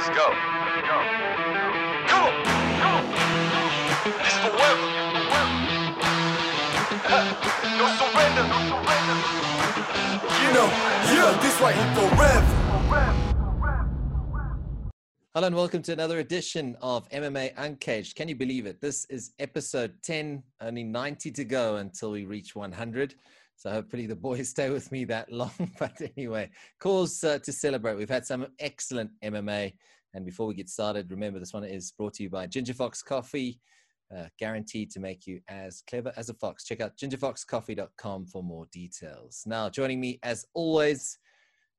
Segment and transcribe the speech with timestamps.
[0.00, 0.28] Let's go.
[0.30, 0.96] Let's go.
[2.08, 2.32] Come on.
[2.80, 3.04] Come
[4.40, 4.88] forever.
[7.76, 8.44] no surrender.
[8.48, 9.16] No surrender.
[10.40, 10.68] You know,
[11.04, 12.60] yeah, this right here forever.
[15.34, 18.16] Hello and welcome to another edition of MMA Uncaged.
[18.16, 18.80] Can you believe it?
[18.80, 23.16] This is episode 10, only 90 to go until we reach 100.
[23.60, 25.52] So hopefully the boys stay with me that long.
[25.78, 26.48] But anyway,
[26.78, 27.96] cause uh, to celebrate.
[27.96, 29.74] We've had some excellent MMA.
[30.14, 33.02] And before we get started, remember this one is brought to you by Ginger Fox
[33.02, 33.60] Coffee,
[34.16, 36.64] uh, guaranteed to make you as clever as a fox.
[36.64, 39.42] Check out gingerfoxcoffee.com for more details.
[39.44, 41.18] Now, joining me as always,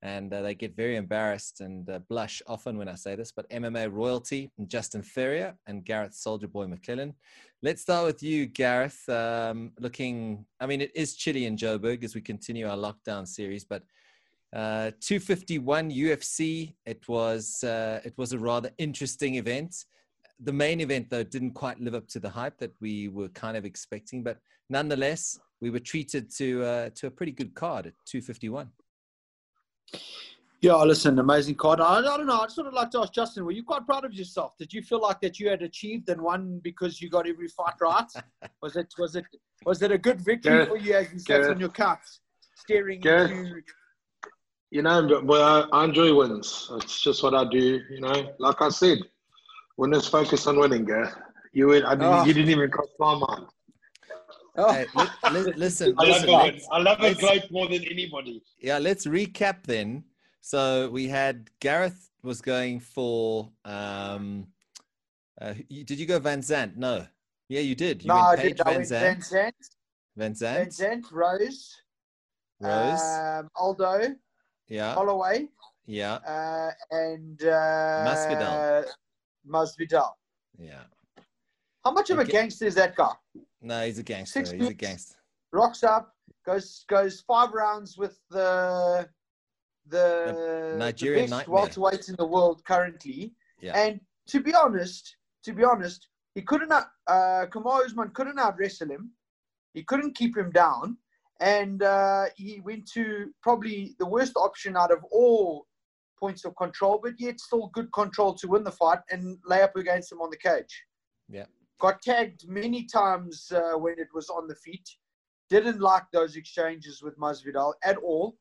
[0.03, 3.49] and uh, they get very embarrassed and uh, blush often when I say this, but
[3.49, 7.13] MMA royalty, and Justin Ferrier and Gareth Soldier Boy McClellan.
[7.61, 9.07] Let's start with you, Gareth.
[9.07, 13.63] Um, looking, I mean, it is chilly in Joburg as we continue our lockdown series,
[13.63, 13.83] but
[14.53, 16.73] uh, 251 UFC.
[16.85, 19.85] It was uh, it was a rather interesting event.
[20.43, 23.55] The main event, though, didn't quite live up to the hype that we were kind
[23.55, 27.93] of expecting, but nonetheless, we were treated to uh, to a pretty good card at
[28.07, 28.69] 251.
[30.61, 31.81] Yeah, oh, listen, amazing card.
[31.81, 32.41] I, I don't know.
[32.41, 34.55] I'd sort of like to ask Justin, were you quite proud of yourself?
[34.59, 37.73] Did you feel like that you had achieved and won because you got every fight
[37.81, 38.05] right?
[38.61, 39.25] was it was it
[39.65, 42.05] was it a good victory Gareth, for you as you sat on your couch,
[42.55, 43.31] staring Gareth.
[43.31, 43.61] into
[44.69, 46.69] You know, well, I, I enjoy wins.
[46.75, 47.81] It's just what I do.
[47.89, 48.99] You know, like I said,
[49.77, 51.15] winners focus on winning, Gareth.
[51.53, 52.23] You, win- I didn't, Oh.
[52.23, 52.33] you ah.
[52.33, 53.47] didn't even cross my mind.
[54.61, 54.85] Oh, Hey,
[55.31, 56.63] li- li- listen, I love it.
[56.71, 58.43] I love a let's- more than anybody.
[58.59, 60.03] yeah, let's recap then.
[60.41, 63.51] So we had Gareth was going for.
[63.65, 64.47] Um,
[65.39, 66.75] uh, did you go Van Zant?
[66.77, 67.05] No.
[67.49, 68.03] Yeah, you did.
[68.03, 68.57] You no, I did.
[68.57, 69.01] Paige I Van Zant.
[69.01, 69.53] Van Zant,
[70.15, 70.73] Van Van Zant.
[70.73, 71.81] Zant, Rose,
[72.59, 73.01] Rose.
[73.01, 74.15] um, Aldo,
[74.67, 74.93] yeah.
[74.93, 75.47] Holloway,
[75.85, 76.13] Yeah.
[76.15, 78.85] uh, and uh, Masvidal.
[79.47, 80.11] Masvidal.
[80.57, 80.83] Yeah.
[81.83, 83.11] How much of a gangster is that guy?
[83.61, 84.39] No, he's a gangster.
[84.39, 85.15] Six He's a gangster.
[85.53, 86.15] rocks up,
[86.45, 89.07] goes goes five rounds with the
[89.87, 91.55] the, Nigerian the best nightmare.
[91.55, 93.33] welterweight in the world currently.
[93.59, 93.77] Yeah.
[93.77, 98.89] And to be honest, to be honest, he couldn't uh Kamaru Usman couldn't out wrestle
[98.89, 99.11] him.
[99.73, 100.97] He couldn't keep him down.
[101.39, 105.65] And uh, he went to probably the worst option out of all
[106.19, 109.75] points of control, but yet still good control to win the fight and lay up
[109.75, 110.83] against him on the cage
[111.27, 111.45] Yeah.
[111.81, 114.87] Got tagged many times uh, when it was on the feet.
[115.49, 118.37] Didn't like those exchanges with Masvidal at all.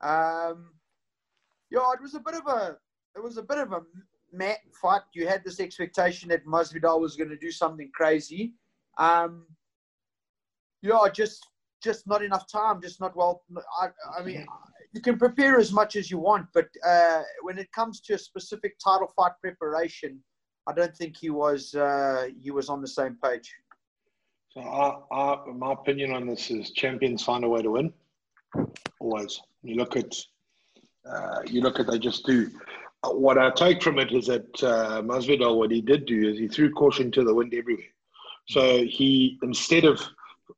[0.00, 0.70] Um,
[1.70, 2.78] yeah, it was a bit of a
[3.14, 3.82] it was a bit of a
[4.32, 5.02] mat fight.
[5.12, 8.54] You had this expectation that Masvidal was going to do something crazy.
[8.96, 9.46] Um,
[10.82, 11.46] yeah, just
[11.82, 12.80] just not enough time.
[12.80, 13.42] Just not well.
[13.80, 13.88] I,
[14.18, 14.46] I mean,
[14.94, 18.18] you can prepare as much as you want, but uh, when it comes to a
[18.18, 20.20] specific title fight preparation,
[20.68, 23.54] I don't think he was uh, he was on the same page.
[24.50, 27.92] So, I, I, my opinion on this is champions find a way to win.
[29.00, 29.40] Always.
[29.62, 30.14] You look at,
[31.10, 32.50] uh, you look at they just do.
[33.02, 36.38] Uh, What I take from it is that uh, Masvidal, what he did do is
[36.38, 37.92] he threw caution to the wind everywhere.
[38.48, 40.00] So he instead of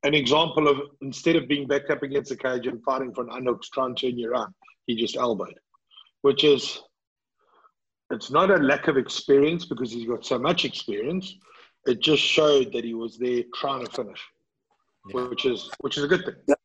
[0.05, 3.31] an example of instead of being backed up against the cage and fighting for an
[3.31, 4.55] underhook to try and turn you around,
[4.87, 5.59] he just elbowed,
[6.23, 6.83] which is
[8.11, 11.37] it's not a lack of experience because he's got so much experience.
[11.87, 14.21] It just showed that he was there trying to finish,
[15.09, 15.29] Yeah.
[15.29, 16.57] which is which is a good thing.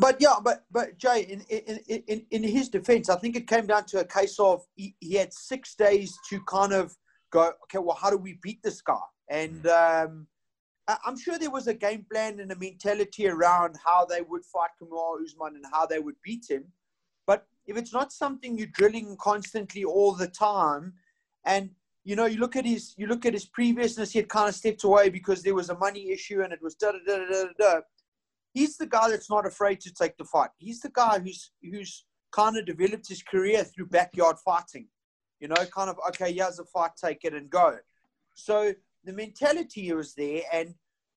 [0.00, 3.66] But yeah, but but Jay, in in, in, in his defense, I think it came
[3.66, 6.96] down to a case of he, he had six days to kind of
[7.30, 7.52] go.
[7.64, 8.94] Okay, well, how do we beat this guy?
[9.28, 10.26] And um,
[10.86, 14.44] I- I'm sure there was a game plan and a mentality around how they would
[14.44, 16.64] fight Kamaru Usman and how they would beat him.
[17.68, 20.94] If it's not something you're drilling constantly all the time,
[21.44, 21.70] and
[22.02, 24.54] you know, you look at his you look at his previousness, he had kind of
[24.54, 27.44] stepped away because there was a money issue and it was da da da da
[27.44, 27.48] da.
[27.58, 27.80] da.
[28.54, 30.50] He's the guy that's not afraid to take the fight.
[30.56, 34.88] He's the guy who's who's kind of developed his career through backyard fighting.
[35.38, 37.76] You know, kind of okay, here's a fight, take it and go.
[38.34, 38.72] So
[39.04, 40.74] the mentality was there, and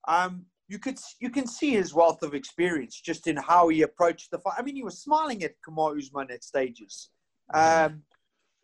[0.07, 4.31] um, you could you can see his wealth of experience just in how he approached
[4.31, 4.53] the fight.
[4.57, 7.09] I mean, he was smiling at Kamaru Usman at stages.
[7.53, 8.03] Um,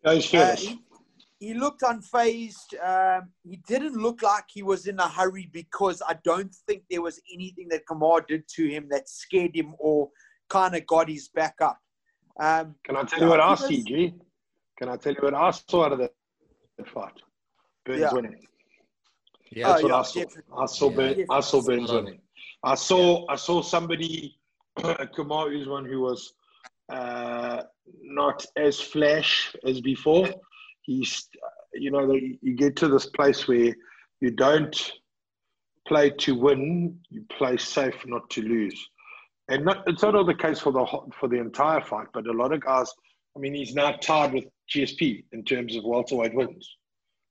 [0.06, 0.80] No, he's uh, he,
[1.40, 2.70] he looked unfazed.
[2.82, 7.02] Um, he didn't look like he was in a hurry because I don't think there
[7.02, 10.10] was anything that Kamar did to him that scared him or
[10.50, 11.78] kind of got his back up.
[12.40, 14.14] Um, Can I tell you what I see, G?
[14.80, 16.14] Can I tell you what I saw out of that
[16.94, 17.20] fight?
[17.86, 18.14] Burns Yeah.
[18.14, 18.48] winning.
[19.52, 19.68] Yeah.
[19.70, 20.20] That's Oh, what yeah, I saw.
[20.22, 20.54] definitely.
[20.58, 20.96] I saw Yeah.
[20.96, 21.30] Burns.
[21.30, 22.06] I saw Spot Burns on.
[22.06, 22.22] winning.
[22.64, 23.26] I saw.
[23.30, 24.38] I saw somebody,
[24.78, 26.34] Kamaru Usman, who was
[26.90, 27.64] uh,
[28.04, 30.28] not as flash as before.
[30.82, 31.28] he's,
[31.74, 33.76] you know, you get to this place where
[34.22, 34.92] you don't
[35.88, 38.90] play to win, you play safe not to lose.
[39.50, 40.86] And not, it's not all the case for the
[41.20, 42.92] for the entire fight, but a lot of guys.
[43.36, 46.68] I mean, he's now tied with GSP in terms of welterweight wins.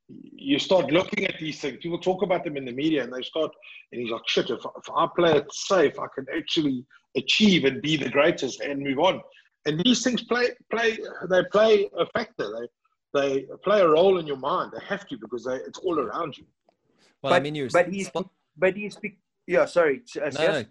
[0.08, 1.78] You start looking at these things.
[1.82, 3.50] People talk about them in the media, and they start,
[3.90, 4.50] and he's like, "Shit!
[4.50, 6.84] If, if I play it safe, I can actually
[7.16, 9.20] achieve and be the greatest and move on."
[9.66, 10.96] And these things play play
[11.28, 12.68] they play a factor.
[13.14, 14.72] They they play a role in your mind.
[14.72, 16.44] They have to because they, it's all around you.
[17.22, 19.18] Well, but, I mean, you're but he's spot- but he's be-
[19.48, 19.64] yeah.
[19.64, 20.64] Sorry, no, no,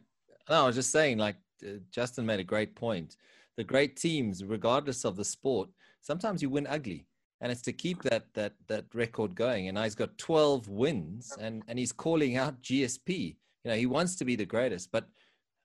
[0.50, 1.36] no, I was just saying, like
[1.66, 3.18] uh, Justin made a great point.
[3.58, 5.70] The great teams, regardless of the sport,
[6.02, 7.08] sometimes you win ugly,
[7.42, 9.68] and it's to keep that that that record going.
[9.68, 13.36] And now he's got 12 wins, and and he's calling out GSP.
[13.64, 15.08] You know, he wants to be the greatest, but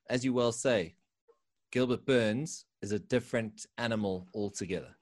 [0.08, 0.94] as you well say,
[1.70, 4.96] Gilbert Burns is a different animal altogether.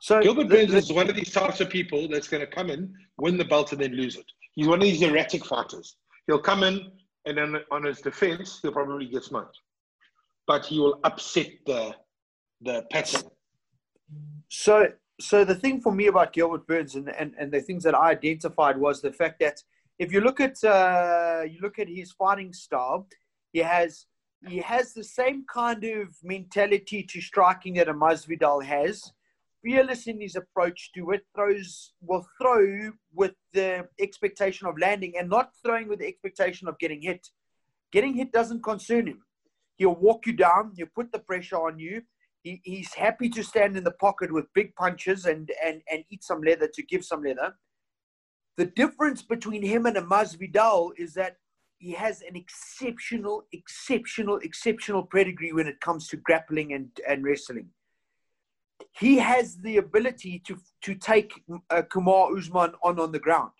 [0.00, 2.46] So Gilbert the- Burns the- is one of these types of people that's going to
[2.46, 4.26] come in, win the belt, and then lose it.
[4.54, 5.96] He's one of these erratic fighters.
[6.26, 6.92] He'll come in,
[7.24, 9.58] and then on his defense, he'll probably get smoked,
[10.46, 11.96] but he will upset the
[12.60, 13.22] the pattern.
[14.48, 14.86] So,
[15.20, 18.10] so the thing for me about Gilbert Burns and, and, and the things that I
[18.10, 19.62] identified was the fact that
[19.98, 23.06] if you look at uh, you look at his fighting style,
[23.52, 24.06] he has
[24.48, 29.12] he has the same kind of mentality to striking that a Masvidal has.
[29.62, 35.30] Fearless in his approach to it, throws will throw with the expectation of landing and
[35.30, 37.26] not throwing with the expectation of getting hit.
[37.90, 39.22] Getting hit doesn't concern him.
[39.76, 40.72] He'll walk you down.
[40.76, 42.02] He'll put the pressure on you
[42.44, 46.22] he, he's happy to stand in the pocket with big punches and, and, and eat
[46.22, 47.54] some leather to give some leather.
[48.56, 51.38] The difference between him and a Masvidal is that
[51.78, 57.70] he has an exceptional, exceptional, exceptional pedigree when it comes to grappling and, and wrestling.
[58.92, 61.32] He has the ability to to take
[61.70, 63.52] uh, Kamaru Usman on on the ground.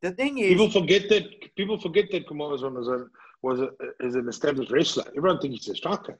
[0.00, 3.06] The thing is, People forget that people forget that Kamaru Usman was a
[3.42, 3.70] was a,
[4.00, 5.04] is an established wrestler.
[5.16, 6.18] Everyone thinks he's a striker.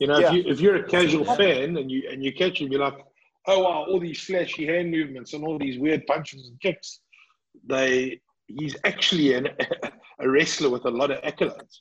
[0.00, 0.28] You know, Yeah.
[0.28, 2.98] if you if you're a casual fan and you and you catch him, you're like,
[3.46, 7.00] oh wow, all these flashy hand movements and all these weird punches and kicks.
[7.66, 9.48] They he's actually an,
[10.20, 11.78] a wrestler with a lot of accolades.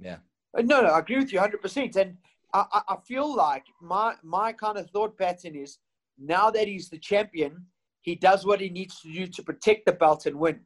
[0.00, 0.16] Yeah.
[0.56, 1.96] Uh, no, no, I agree with you 100%.
[1.96, 2.16] And
[2.52, 5.78] I, I, I feel like my, my kind of thought pattern is
[6.18, 7.64] now that he's the champion,
[8.02, 10.60] he does what he needs to do to protect the belt and win.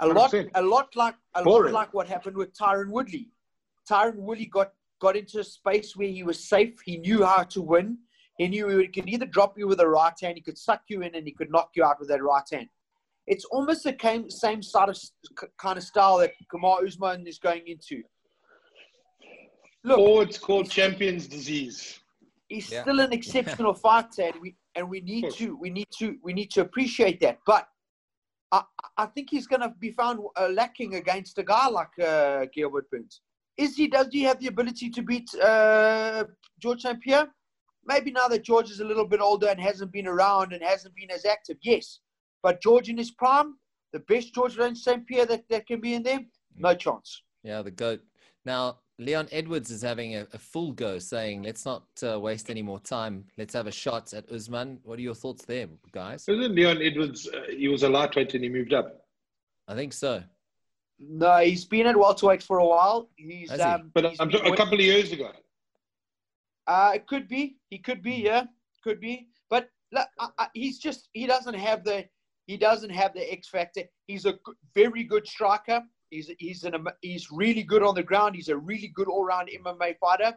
[0.00, 0.50] A lot, 100%.
[0.54, 3.30] a lot like a lot like what happened with Tyron Woodley.
[3.90, 4.72] Tyron Woodley got
[5.02, 6.74] got into a space where he was safe.
[6.86, 7.98] He knew how to win.
[8.38, 11.02] He knew he could either drop you with a right hand, he could suck you
[11.02, 12.68] in, and he could knock you out with that right hand.
[13.26, 14.96] It's almost the same, same sort of
[15.58, 18.02] kind of style that Kamaru Usman is going into.
[19.84, 21.98] Look, Or it's called champions disease.
[22.48, 22.82] he's Yeah.
[22.82, 26.50] still an exceptional fighter, and we and we need to we need to we need
[26.56, 27.36] to appreciate that.
[27.52, 27.64] But
[28.52, 28.62] I
[28.96, 32.88] I think he's going to be found uh, lacking against a guy like uh, Gilbert
[32.90, 33.20] Burns.
[33.56, 33.88] Is he?
[33.88, 36.24] Does he have the ability to beat uh,
[36.58, 37.28] George St Pierre?
[37.84, 40.94] Maybe now that George is a little bit older and hasn't been around and hasn't
[40.94, 41.98] been as active, yes.
[42.42, 43.56] But George in his prime,
[43.92, 46.20] the best George St Pierre that, that can be in there,
[46.56, 47.22] no chance.
[47.42, 48.00] Yeah, the goat.
[48.44, 52.62] Now, Leon Edwards is having a, a full go, saying, "Let's not uh, waste any
[52.62, 53.24] more time.
[53.36, 56.24] Let's have a shot at Usman." What are your thoughts there, guys?
[56.28, 57.28] Isn't Leon Edwards?
[57.28, 59.06] Uh, he was a lightweight and he moved up.
[59.68, 60.22] I think so.
[61.08, 63.10] No, he's been at welterweight for a while.
[63.16, 63.64] He's Has he?
[63.66, 65.30] um, But he's I'm been a couple of years ago.
[66.66, 67.56] Uh, it could be.
[67.70, 68.14] He could be.
[68.14, 68.44] Yeah,
[68.84, 69.28] could be.
[69.50, 72.04] But look, I, I, he's just he doesn't have the
[72.46, 73.82] he doesn't have the X factor.
[74.06, 74.38] He's a g-
[74.74, 75.82] very good striker.
[76.10, 78.36] He's he's an he's really good on the ground.
[78.36, 80.34] He's a really good all round MMA fighter.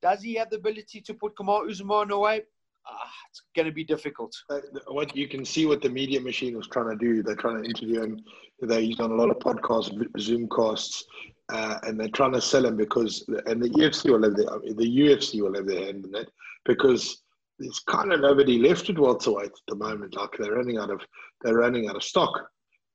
[0.00, 2.42] Does he have the ability to put Kamaru Usman away?
[2.86, 4.34] Ah, it's going to be difficult.
[4.50, 4.58] Uh,
[4.88, 7.22] what you can see what the media machine was trying to do.
[7.22, 8.20] They're trying to interview him.
[8.60, 11.04] They he's on a lot of podcasts, Zoom casts,
[11.52, 14.98] uh, and they're trying to sell him because and the UFC will have their the
[14.98, 16.28] UFC will have their hand in that
[16.64, 17.22] because
[17.58, 20.16] there's kind of nobody left at welterweight at the moment.
[20.16, 21.00] Like they're running out of
[21.42, 22.48] they're running out of stock,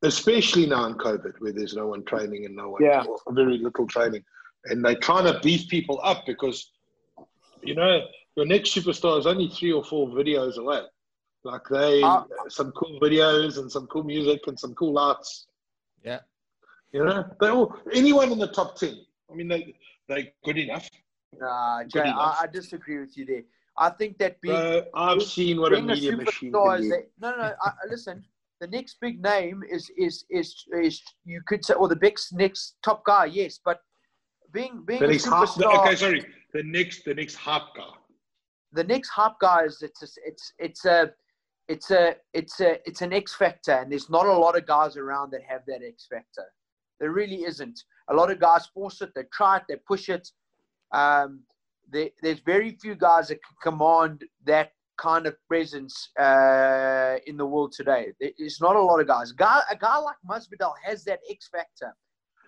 [0.03, 3.03] especially now in COVID where there's no one training and no one Yeah.
[3.05, 4.23] or very little training,
[4.65, 6.71] and they're trying to beef people up because
[7.63, 8.01] you know
[8.37, 10.81] your next superstar is only three or four videos away.
[11.43, 15.47] Like they, Uh, some cool videos and some cool music and some cool arts.
[16.03, 16.19] Yeah.
[16.93, 18.95] You know, they all anyone in the top ten.
[19.29, 19.75] I mean, they
[20.07, 20.87] they good enough.
[21.37, 22.37] Nah, Jay, Good I, enough.
[22.43, 23.43] I disagree with you there.
[23.77, 26.89] I think that being Bro, I've seen what a being media machine superstar can is
[26.89, 26.95] do.
[26.95, 27.53] a- no, no, no.
[27.61, 28.23] I, I- listen,
[28.61, 32.77] the next big name is is is is you could say, or the big next
[32.83, 33.81] top guy, yes, but
[34.51, 37.93] being being The a next hype, superstar, okay, sorry, the next the next hype guy.
[38.73, 41.11] The next hype guy is it's a, it's it's a
[41.67, 44.97] it's a it's a it's an X factor, and there's not a lot of guys
[44.97, 46.45] around that have that X factor.
[46.99, 47.79] There really isn't.
[48.09, 50.27] A lot of guys force it, they try it, they push it.
[50.93, 51.41] Um,
[51.89, 57.45] there, there's very few guys that can command that kind of presence uh, in the
[57.45, 58.13] world today.
[58.19, 59.31] There's not a lot of guys.
[59.31, 61.93] A guy, a guy like Masvidal has that X factor.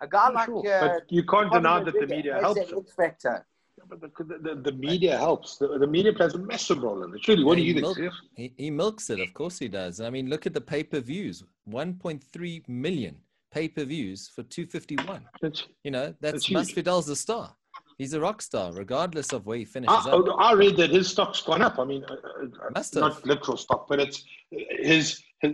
[0.01, 0.65] A guy like Sure.
[0.67, 2.61] uh, but you can't deny that the media helps.
[2.61, 2.79] him.
[2.79, 3.45] X factor.
[3.87, 5.57] But the, the, the media helps.
[5.57, 7.21] The, the media plays a massive role in it.
[7.23, 7.97] Truly, what do you think?
[7.97, 8.13] milk-?
[8.35, 10.01] He, he milks it, of course he does.
[10.01, 13.15] I mean, look at the pay per views 1.3 million
[13.51, 15.21] pay per views for 251.
[15.43, 16.71] It's- You know, that's That's.
[16.71, 17.55] Masvidal's the star.
[17.97, 20.25] He's a rock star, regardless of where he finishes I, up.
[20.39, 21.79] I read that his stock's gone up.
[21.79, 25.21] I mean, uh, uh, Must not literal stock, but it's his.
[25.41, 25.53] his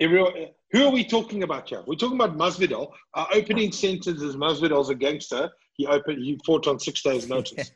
[0.00, 1.82] every, who are we talking about here?
[1.86, 2.90] We're talking about Masvidal.
[3.14, 5.50] Our opening sentence is Masvidal's a gangster.
[5.76, 6.22] He opened.
[6.24, 7.70] He fought on six days' notice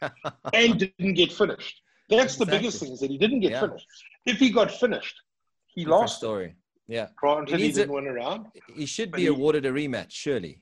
[0.55, 1.83] and didn't get finished.
[2.09, 3.61] That's the biggest thing is that he didn't get Yeah.
[3.61, 3.87] finished.
[4.27, 5.21] If he got finished,
[5.67, 6.19] he Different lost.
[6.19, 6.55] story.
[6.89, 7.09] Yeah.
[7.17, 8.47] Granted, He he, didn't win a round.
[8.75, 10.61] He should be he- awarded a rematch, surely.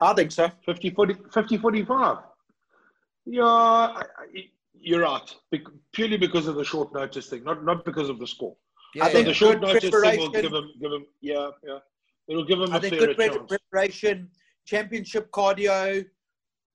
[0.00, 0.50] I think so.
[0.64, 2.18] 50 40, 50 45.
[3.26, 4.04] Yeah, I, I,
[4.78, 5.34] you're right.
[5.50, 5.62] Bec-
[5.92, 8.56] purely because of the short notice thing, not not because of the score.
[8.94, 9.30] Yeah, I think yeah.
[9.30, 11.78] the short good notice thing will give him, give him, yeah, yeah.
[12.28, 13.46] It'll give him I a think fairer good pre- chance.
[13.48, 14.30] preparation,
[14.64, 16.04] championship cardio,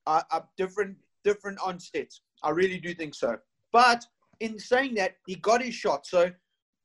[0.07, 2.21] uh, uh, different different onsets.
[2.43, 3.37] I really do think so.
[3.71, 4.05] But
[4.39, 6.05] in saying that, he got his shot.
[6.07, 6.31] So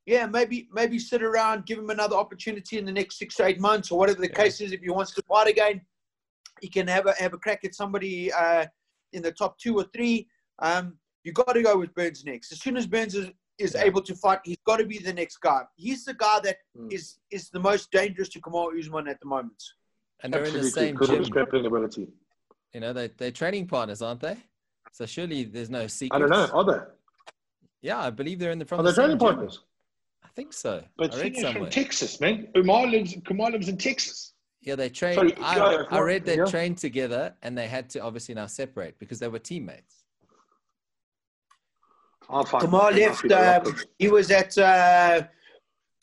[0.06, 3.60] yeah, maybe maybe sit around, give him another opportunity in the next six to eight
[3.60, 4.42] months or whatever the Yeah.
[4.42, 4.72] case is.
[4.72, 5.80] If he wants to fight again,
[6.60, 8.66] he can have a have a crack at somebody uh,
[9.12, 10.28] in the top two or three.
[10.58, 12.52] Um, you got to go with Burns next.
[12.52, 13.84] As soon as Burns is, is Yeah.
[13.84, 15.62] able to fight, he's got to be the next guy.
[15.76, 16.92] He's the guy that Mm.
[16.92, 19.62] is is the most dangerous to Kamaru Usman at the moment.
[20.22, 21.22] And they're in the same because gym.
[21.24, 22.08] grappling ability.
[22.72, 24.36] You know, they, they're training partners, aren't they?
[24.92, 26.16] So surely there's no secret.
[26.16, 26.48] I don't know.
[26.52, 26.78] Are they?
[27.82, 29.26] Yeah, I believe they're in the from Are the they same training gym.
[29.26, 29.60] partners?
[30.24, 30.82] I think so.
[30.96, 31.70] But I read Singa's from somewhere.
[31.70, 32.48] Texas, man.
[32.56, 34.32] Umar lives, Kumar lives in Texas.
[34.62, 35.16] Yeah, they trained.
[35.16, 36.46] Sorry, I, yeah, I read they yeah.
[36.46, 40.04] trained together, and they had to obviously now separate because they were teammates.
[42.30, 43.20] I'll find Kamal I'll left.
[43.20, 43.66] figure it out.
[43.66, 45.22] Um, he was at uh,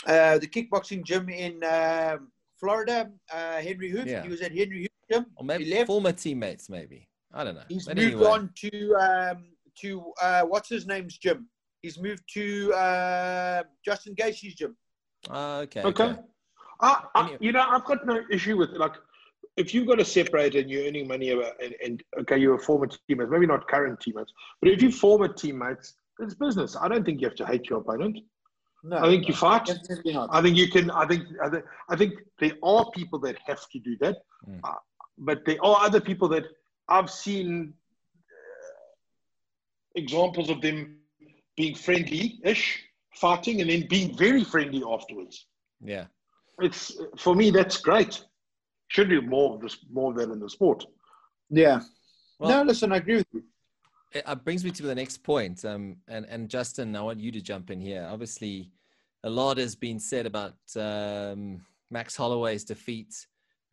[0.06, 2.28] uh, the kickboxing gym in um
[2.66, 4.06] Florida, uh, Henri Hooft.
[4.08, 4.24] Yeah.
[4.24, 5.26] He was at Henri Hooft gym.
[5.36, 5.88] Or maybe he left.
[5.88, 7.08] former teammates, maybe.
[7.34, 7.64] I don't know.
[7.68, 9.44] He's But moved anyway, on to um,
[9.82, 11.48] to uh, what's his name's gym.
[11.82, 14.78] He's moved to uh, Justin Gaethje's gym.
[15.30, 15.82] Ah, okay.
[15.82, 16.04] Okay.
[16.04, 16.20] okay.
[16.82, 17.38] I, I, Anyway.
[17.42, 18.94] you know, I've got no issue with like
[19.58, 22.60] if you've got to separate and you're earning money about- and, and okay, you're a
[22.60, 26.76] former teammates, maybe not current teammates, but if you're former teammates, it's business.
[26.80, 28.20] I don't think you have to hate your opponent.
[28.84, 29.70] No, I think you fight.
[29.70, 30.90] I think you can.
[30.92, 31.24] I think.
[31.44, 34.18] I think, I think there are people that have to do that,
[34.50, 34.60] Mm.
[34.64, 34.74] uh,
[35.20, 36.46] but there are other people that
[36.90, 37.74] I've seen
[38.28, 38.86] uh,
[39.96, 40.98] examples of them
[41.56, 42.84] being friendly-ish,
[43.14, 45.46] fighting, and then being very friendly afterwards.
[45.80, 46.06] Yeah.
[46.60, 47.52] It's for me.
[47.52, 48.24] That's great.
[48.88, 50.86] Should do more of this, more of that in the sport.
[51.50, 51.82] Yeah.
[52.40, 53.44] Well, no, listen, I agree with you.
[54.14, 55.64] It brings me to the next point.
[55.66, 58.08] Um, and, and Justin, I want you to jump in here.
[58.10, 58.70] Obviously,
[59.24, 63.28] a lot has been said about um, Max Holloway's defeat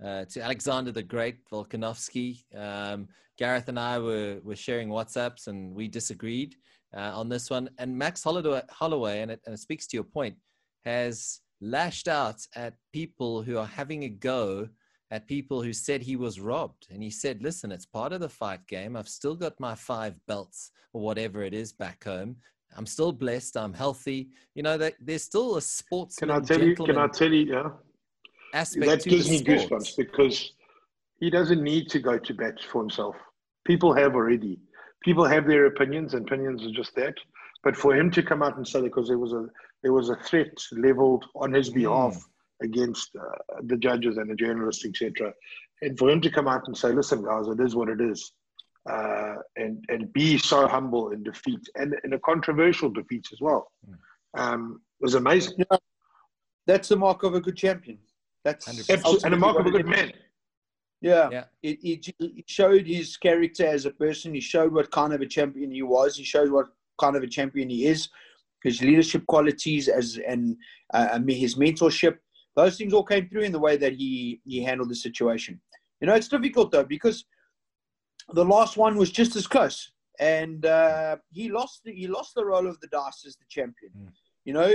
[0.04, 2.44] uh, to Alexander the Great, Volkanovski.
[2.56, 6.56] Um, Gareth and I were, were sharing WhatsApps and we disagreed
[6.96, 7.70] uh, on this one.
[7.78, 10.36] And Max Holloway, Holloway and, it, and it speaks to your point,
[10.84, 14.68] has lashed out at people who are having a go
[15.10, 16.86] at people who said he was robbed.
[16.90, 18.96] And he said, listen, it's part of the fight game.
[18.96, 22.36] I've still got my five belts or whatever it is back home.
[22.76, 23.56] I'm still blessed.
[23.56, 24.28] I'm healthy.
[24.54, 26.16] You know, that there's still a sports.
[26.16, 26.74] Can I tell you?
[26.74, 27.46] Can I tell you?
[27.46, 27.70] Yeah,
[28.54, 29.60] aspect that gives me sport.
[29.60, 30.52] goosebumps because
[31.20, 33.16] he doesn't need to go to bat for himself.
[33.66, 34.58] People have already.
[35.02, 37.14] People have their opinions, and opinions are just that.
[37.64, 39.46] But for him to come out and say because there was a
[39.82, 41.74] there was a threat leveled on his mm.
[41.74, 42.22] behalf
[42.62, 45.32] against uh, the judges and the journalists, etc.,
[45.80, 48.32] and for him to come out and say, "Listen, guys, it is what it is,"
[48.90, 53.70] uh, and and be so humble in defeat and in a controversial defeat as well,
[54.36, 55.64] um, was amazing.
[56.66, 57.98] That's the mark of a good champion.
[58.44, 58.66] That's
[59.24, 60.12] and a mark of a good man.
[61.00, 61.28] Yeah.
[61.30, 61.44] Yeah.
[61.62, 64.34] It, it, it showed his character as a person.
[64.34, 66.16] He showed what kind of a champion he was.
[66.16, 66.66] He showed what
[67.00, 68.08] kind of a champion he is.
[68.64, 70.56] His leadership qualities as and
[70.92, 72.18] uh, I mean, his mentorship.
[72.58, 75.60] Those things all came through in the way that he he handled the situation.
[76.00, 77.24] You know, it's difficult though because
[78.32, 81.82] the last one was just as close, and uh, he lost.
[81.84, 83.92] The, he lost the roll of the dice as the champion.
[83.96, 84.08] Mm.
[84.44, 84.74] You know,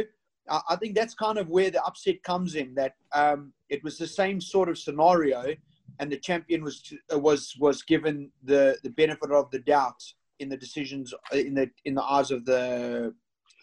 [0.49, 2.73] I, I think that's kind of where the upset comes in.
[2.73, 5.53] That um, it was the same sort of scenario,
[5.99, 10.01] and the champion was was was given the the benefit of the doubt
[10.39, 13.13] in the decisions in the in the eyes of the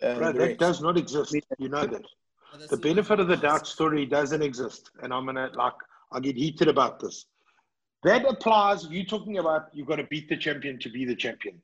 [0.02, 1.34] uh, the that does not exist.
[1.58, 2.02] You know that.
[2.68, 4.90] The benefit of the doubt story doesn't exist.
[5.02, 5.74] And I'm gonna like
[6.12, 7.26] I get heated about this.
[8.02, 11.60] That applies, you talking about you've got to beat the champion to be the champion.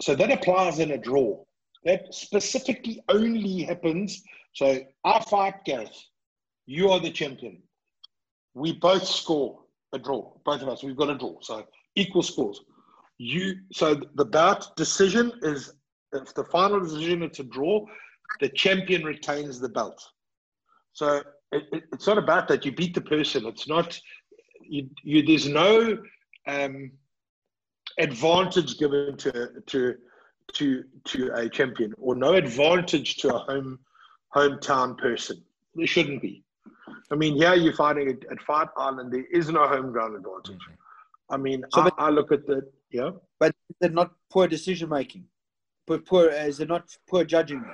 [0.00, 1.44] So that applies in a draw.
[1.84, 4.22] That specifically only happens.
[4.54, 5.96] So I fight Gareth.
[6.66, 7.62] You are the champion.
[8.54, 9.60] We both score
[9.92, 10.32] a draw.
[10.44, 10.82] Both of us.
[10.82, 11.36] We've got a draw.
[11.40, 12.60] So equal scores.
[13.18, 15.72] You so the bout decision is
[16.12, 17.84] if the final decision it's a draw,
[18.40, 20.02] the champion retains the belt.
[20.92, 21.22] So
[21.52, 23.46] it, it- it's not about that you beat the person.
[23.46, 23.98] It's not
[24.62, 24.88] you.
[25.02, 25.98] you there's no
[26.46, 26.90] um,
[27.98, 29.94] advantage given to to
[30.54, 33.78] to to a champion, or no advantage to a home
[34.34, 35.42] hometown person.
[35.74, 36.42] There shouldn't be.
[37.10, 39.12] I mean, here you're fighting at, at Fight Island.
[39.12, 40.60] There is no home ground advantage.
[41.30, 43.10] I mean, So I, but- I look at the yeah.
[43.40, 45.24] But they're not poor decision making?
[45.86, 47.64] But poor is it not poor judging?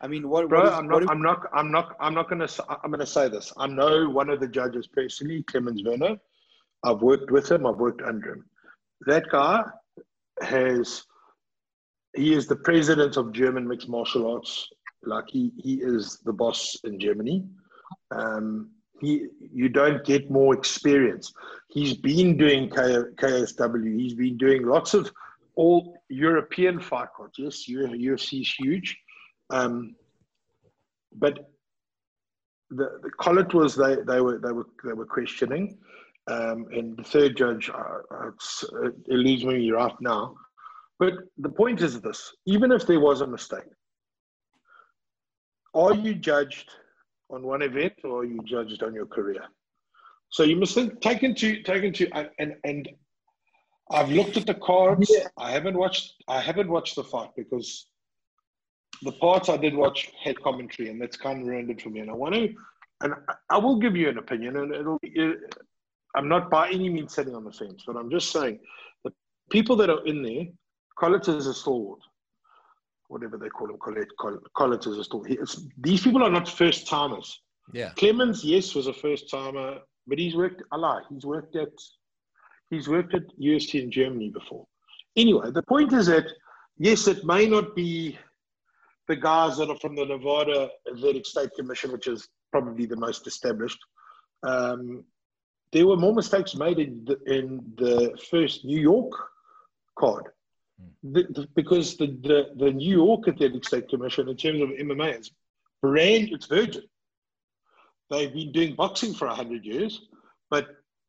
[0.00, 0.48] I mean, what?
[0.48, 1.02] Bro, what is, I'm not.
[1.08, 1.46] I'm not.
[1.54, 1.96] I'm not.
[2.00, 2.44] I'm not gonna.
[2.44, 3.52] s- I'm gonna say this.
[3.56, 6.16] I know one of the judges personally, Clemens Werner.
[6.84, 7.66] I've worked with him.
[7.66, 8.44] I've worked under him.
[9.06, 9.62] That guy
[10.42, 11.04] has.
[12.14, 14.68] He is the president of German mixed martial arts.
[15.02, 17.44] Like he, he is the boss in Germany.
[18.10, 21.32] Um, he, you don't get more experience.
[21.68, 22.76] He's been doing K,
[23.16, 23.98] KSW.
[24.00, 25.12] He's been doing lots of
[25.54, 27.34] all European fight cards.
[27.38, 28.98] Yes, UFC is huge.
[29.50, 29.94] Um,
[31.14, 31.50] but
[32.70, 35.78] the, the Collett was they, they were they were they were questioning,
[36.26, 38.30] um, and the third judge uh, uh,
[38.84, 40.34] it eludes me right now.
[40.98, 43.70] But the point is this: even if there was a mistake,
[45.74, 46.70] are you judged
[47.30, 49.44] on one event or are you judged on your career?
[50.30, 52.88] So you must think, take into take into and and, and
[53.90, 55.10] I've looked at the cards.
[55.12, 55.28] Yeah.
[55.38, 57.86] I haven't watched I haven't watched the fight because
[59.02, 62.00] the parts I did watch had commentary, and that's kind of ruined it for me.
[62.00, 62.54] And I want to,
[63.02, 63.14] and
[63.50, 64.98] I- will give you an opinion, and it'll.
[65.02, 65.38] It,
[66.14, 68.58] I'm not by any means sitting on the fence, but I'm just saying
[69.04, 69.12] the
[69.50, 70.44] people that are in there,
[70.98, 72.00] Collett is a stalwart,
[73.08, 75.30] whatever they call him, Collett, Coll- Collett is a stalwart.
[75.30, 77.38] It's, these people are not first timers.
[77.74, 77.90] Yeah.
[77.96, 80.62] Clemens, yes, was a first timer, but he's worked.
[80.72, 81.02] I lie.
[81.10, 81.68] He's worked at.
[82.70, 84.66] He's worked at UFC in Germany before.
[85.16, 86.26] Anyway, the point is that
[86.78, 88.18] yes, it may not be
[89.08, 93.26] the guys that are from the Nevada Athletic State Commission, which is probably the most
[93.26, 93.78] established.
[94.42, 95.04] Um,
[95.72, 99.12] there were more mistakes made in the, in the first New York
[99.98, 100.24] card.
[101.02, 105.20] The, the- because the, the, the New York Athletic State Commission, in terms of MMA,
[105.20, 105.30] is
[105.82, 106.82] brand, it's virgin.
[108.10, 110.02] They've been doing boxing for 100 years,
[110.50, 110.68] but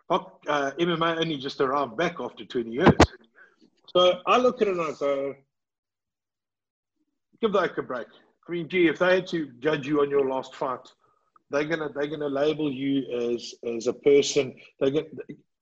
[0.09, 2.93] uh, MMA only just arrived back after 20 years.
[3.93, 5.35] So I look at it and I go,
[7.41, 8.07] give that a break.
[8.47, 10.87] I mean, gee, if they had to judge you on your last fight,
[11.49, 14.55] they're gonna they're gonna label you as as a person.
[14.79, 15.11] They get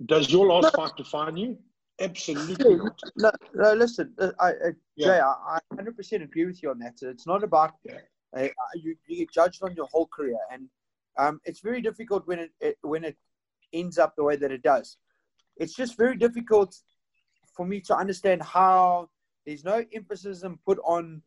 [0.05, 1.57] does your last fight define you?
[1.99, 3.01] Absolutely not.
[3.15, 4.53] no, no, listen, uh, I, I,
[4.97, 5.07] Yeah.
[5.07, 6.95] Jay, I, I 100% agree with you on that.
[7.01, 7.99] It's not about Yeah.
[8.35, 10.67] uh, uh, you, you get judged on your whole career, and
[11.17, 13.17] um, it's very difficult when it, it when it
[13.71, 14.97] ends up the way that it does.
[15.57, 16.75] It's just very difficult
[17.55, 19.09] for me to understand how
[19.45, 21.21] there's no emphasis and put on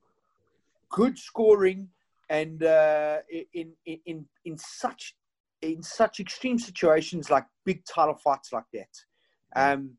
[0.90, 1.88] good scoring
[2.31, 3.18] and uh,
[3.55, 5.14] in, in in in such
[5.62, 8.88] in such extreme situations like big title fights like that.
[9.57, 9.94] Um,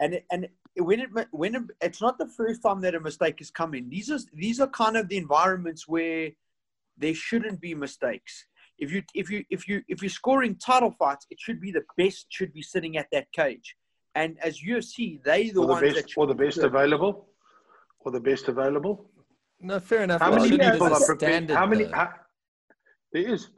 [0.00, 3.50] and and when it when it, it's not the first time that a mistake has
[3.50, 3.88] come in.
[3.88, 6.30] These are these are kind of the environments where
[6.96, 8.46] there shouldn't be mistakes.
[8.78, 11.84] If you if you if you if you're scoring title fights, it should be the
[11.98, 13.76] best should be sitting at that cage.
[14.14, 17.26] And as UFC, they the Or the ones that best or the best available.
[18.00, 19.10] Or the best available.
[19.60, 20.20] No, fair enough.
[20.20, 21.50] How many people are prepared?
[21.50, 21.84] How many?
[21.84, 22.10] How,
[23.12, 23.48] there is.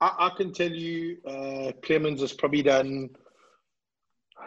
[0.00, 3.10] I, I can tell you, uh, Clemens has probably done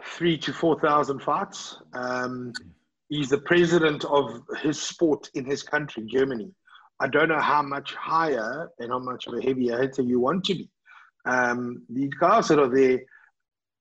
[0.05, 1.77] three to four thousand fights.
[1.93, 2.51] Um,
[3.09, 6.51] he's the president of his sport in his country, Germany.
[6.99, 10.43] I don't know how much higher and how much of a heavier hitter you want
[10.45, 10.69] to be.
[11.25, 12.99] Um, these guys that are there.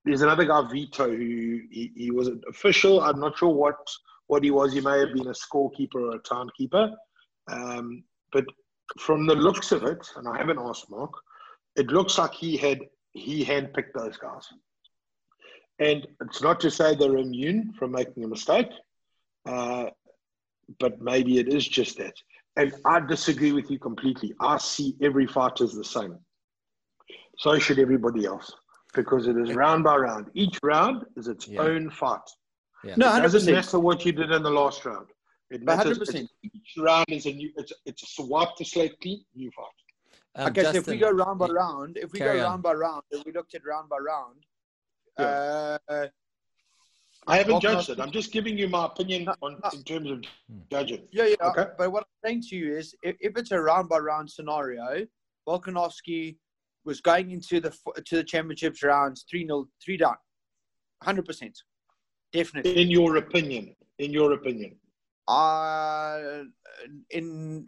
[0.05, 3.01] There's another guy, Vito, who he, he was an official.
[3.01, 3.79] I'm not sure what
[4.26, 4.72] what he was.
[4.72, 6.90] He may have been a scorekeeper or a timekeeper.
[7.50, 8.44] Um, but
[8.98, 11.12] from the looks of it, and I haven't asked Mark,
[11.76, 12.80] it looks like he had
[13.12, 14.46] he handpicked those guys.
[15.78, 18.68] And it's not to say they're immune from making a mistake,
[19.46, 19.87] uh,
[20.78, 22.14] but maybe it is just that.
[22.56, 24.35] And I disagree with you completely.
[24.40, 26.18] I see every fight as the same.
[27.38, 28.52] So should everybody else,
[28.94, 30.30] because it is round by round.
[30.35, 31.62] Each round is its Yeah.
[31.62, 32.20] own fight.
[32.85, 32.95] Yeah.
[32.97, 33.53] No, It doesn't 100%.
[33.53, 35.07] matter what you did in the last round.
[35.51, 35.99] It matters.
[35.99, 36.14] 100%.
[36.14, 37.51] It's, each round is a new.
[37.57, 39.66] It's it's a swap to slate clean new fight.
[40.35, 42.38] Um, okay, so if we go round by round, if we go on.
[42.38, 44.38] round by round, and we looked at round by round,
[45.18, 46.07] uh,
[47.27, 48.01] I haven't Volkanovski- judged it.
[48.01, 50.59] I'm just giving you my opinion on in terms of Hmm.
[50.71, 51.07] judging.
[51.12, 51.49] yeah, yeah.
[51.51, 51.66] Okay.
[51.79, 55.07] But what I'm saying to you is, if, if it's a round by round scenario,
[55.47, 56.37] Volkanovski
[56.85, 57.71] was going into the
[58.07, 60.16] to the championships rounds three 0 three down,
[61.03, 61.57] hundred percent,
[62.33, 62.81] definitely.
[62.81, 64.77] In your opinion, in your opinion,
[65.29, 66.45] Uh,
[67.11, 67.64] in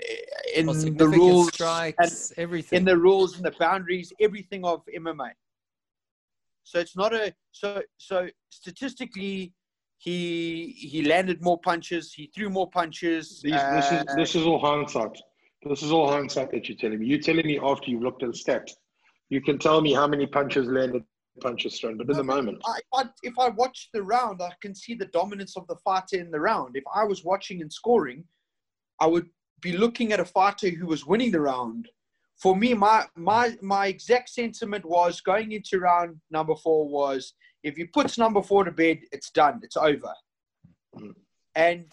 [0.57, 2.79] in well, the significant rules and strikes, everything.
[2.79, 5.31] in the rules and the boundaries, everything of MMA.
[6.65, 9.53] So it's not a so so statistically,
[9.99, 13.41] he he landed more punches, he threw more punches.
[13.43, 15.17] These, this is uh, this is all hindsight.
[15.63, 17.07] This is all hindsight that you're telling me.
[17.07, 18.73] You're telling me after you've looked at the stats.
[19.31, 21.05] You can tell me how many punches landed,
[21.41, 24.75] punches thrown, but in the moment, I, I, if I watch the round, I can
[24.75, 26.77] see the dominance of the fighter in the round.
[26.77, 28.25] If I was watching and scoring,
[29.01, 29.29] I would
[29.61, 31.89] be looking at a fighter who was winning the round.
[32.37, 37.77] For me, my my my exact sentiment was going into round number four was if
[37.77, 40.13] he puts number four to bed, it's done, it's over.
[40.97, 41.15] Mm.
[41.55, 41.87] And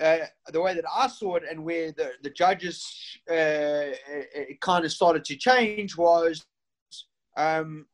[0.00, 2.86] uh, the way that I saw it, and where the the judges
[3.30, 6.44] uh, it kind of started to change was.
[7.36, 7.86] Um,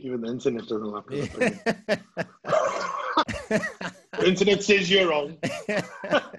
[0.00, 1.04] even the internet doesn't like.
[1.10, 1.96] Yeah.
[4.20, 5.38] The internet says you're wrong.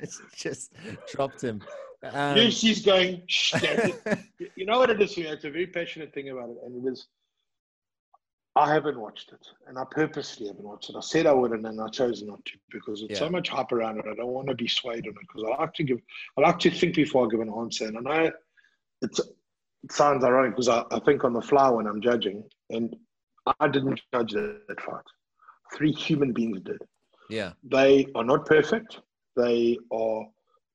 [0.01, 0.73] It's just
[1.11, 1.61] dropped him.
[2.03, 3.53] Um, UFC's going, Shh,
[4.55, 5.27] you know what it is for me?
[5.27, 6.57] It's a very passionate thing about it.
[6.65, 7.07] And it is,
[8.55, 9.45] I haven't watched it.
[9.67, 10.95] And I purposely haven't watched it.
[10.95, 13.19] I said I wouldn't and I chose not to because it's Yeah.
[13.19, 14.05] so much hype around it.
[14.11, 15.99] I don't want to be swayed on it because I like to give,
[16.37, 17.85] I like to think before I give an answer.
[17.87, 18.31] And I know
[19.01, 22.95] it's, it sounds ironic because I, I think on the fly when I'm judging and
[23.59, 25.03] I didn't judge that fight.
[25.75, 26.81] Three human beings did
[27.31, 28.99] yeah, they are not perfect.
[29.37, 30.25] They are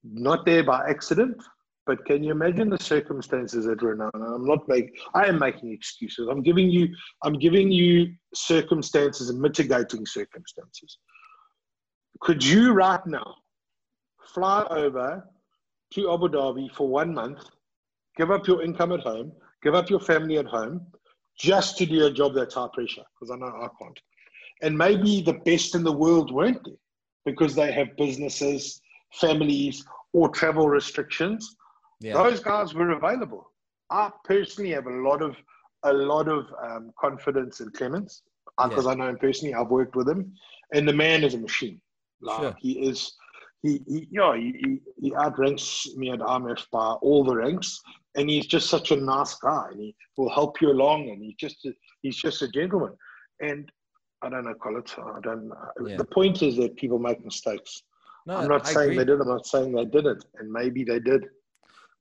[0.02, 1.42] not there by accident.
[1.84, 4.10] But can you imagine the circumstances that were now?
[4.14, 4.94] I'm not making.
[5.14, 6.28] I am making excuses.
[6.28, 6.88] I'm giving you.
[7.22, 10.98] I'm giving you circumstances and mitigating circumstances.
[12.20, 13.34] Could you right now
[14.24, 15.28] fly over
[15.92, 17.44] to Abu Dhabi for one month,
[18.16, 19.30] give up your income at home,
[19.62, 20.86] give up your family at home,
[21.38, 23.04] just to do a job that's high pressure?
[23.14, 23.98] Because I know I can't
[24.62, 26.74] and maybe the best in the world weren't there
[27.24, 28.80] because they have businesses,
[29.12, 31.56] families, or travel restrictions.
[32.00, 33.50] yeah, Those guys were available.
[33.90, 35.36] I personally have a lot of
[35.82, 38.22] a lot of um, confidence in Clemens
[38.60, 39.54] because I know him personally.
[39.54, 40.32] I've worked with him,
[40.72, 41.80] and the man is a machine.
[42.20, 42.56] Like Sure.
[42.58, 43.12] he is.
[43.62, 47.80] He, he, you know, he, he, outranks me at RMF by all the ranks,
[48.16, 51.36] and he's just such a nice guy, and he will help you along, and he's
[51.36, 52.94] just a, he's just a gentleman.
[53.40, 53.70] And
[54.22, 54.82] I don't know, Colin.
[54.98, 55.52] I don't.
[55.86, 55.96] Yeah.
[55.98, 57.82] The point is that people make mistakes.
[58.26, 58.98] no, I'm not I saying agree.
[58.98, 59.20] they did.
[59.20, 61.26] I'm not saying they didn't, and maybe they did.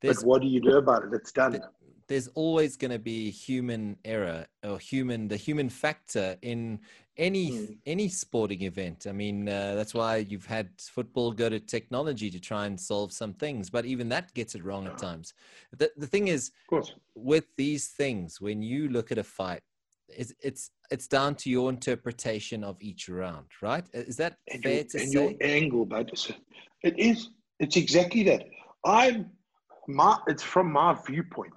[0.01, 1.10] There's, but what do you do about it?
[1.13, 1.62] It's done.
[2.07, 6.79] Th- there's always going to be human error or human the human factor in
[7.17, 7.65] any Hmm.
[7.85, 9.07] any sporting event.
[9.07, 13.11] I mean, uh, that's why you've had football go to technology to try and solve
[13.11, 15.33] some things, but even that gets it wrong at times.
[15.71, 16.93] The the thing is, Of course.
[17.15, 19.61] with these things when you look at a fight
[20.09, 24.75] it's it's it's down to your interpretation of each round right is that and fair
[24.75, 26.09] your, to and say your angle, but
[26.83, 27.29] it is.
[27.59, 28.45] It's exactly that.
[28.85, 29.31] I'm
[29.87, 30.19] my.
[30.27, 31.53] It's from my viewpoint.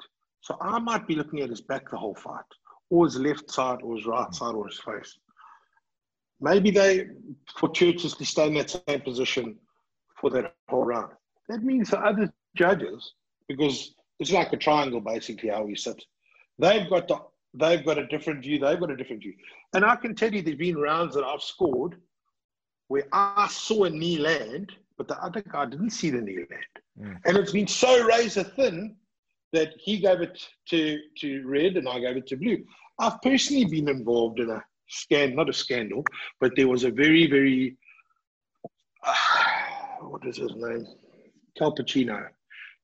[0.48, 2.40] So I might be looking at his back the whole fight,
[2.88, 5.18] or his left side, or his right side, or his face.
[6.40, 7.08] Maybe they
[7.58, 9.58] fortuitously stay in that same position
[10.18, 11.12] for that whole round.
[11.50, 13.12] That means the other judges,
[13.46, 16.02] because it's like a triangle basically how we sit.
[16.58, 17.18] They've got the
[17.52, 18.58] they've got a different view.
[18.58, 19.34] They've got a different view.
[19.74, 22.00] And I can tell you, there's been rounds that I've scored
[22.87, 26.74] where I saw a knee land, but the other guy didn't see the knee land.
[26.98, 27.20] Mm.
[27.26, 28.96] And it's been so razor thin
[29.52, 32.64] that he gave it to, to red and I gave it to blue.
[32.98, 36.04] I've personally been involved in a scan, not a scandal,
[36.40, 37.76] but there was a very, very,
[39.04, 39.14] uh,
[40.00, 40.87] what is his name?
[41.58, 42.28] Calpacino,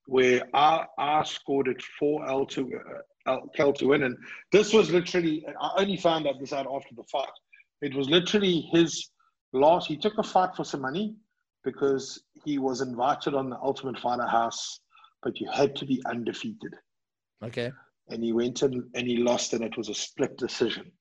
[0.06, 2.80] where I, I scored it 4L to,
[3.26, 4.04] uh, Cal to win.
[4.04, 4.16] And
[4.52, 7.28] this was literally, I only found out this out after the fight.
[7.82, 9.10] It was literally his
[9.52, 11.16] last, he took a fight for some money
[11.64, 14.80] because he was invited on the Ultimate Fighter House,
[15.24, 16.74] but you had to be undefeated.
[17.42, 17.72] okay
[18.08, 20.92] And he went in and he lost, and it was a split decision.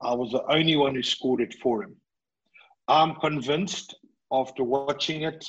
[0.00, 1.96] I was the only one who scored it for him.
[2.88, 3.94] I'm convinced
[4.32, 5.44] after watching it,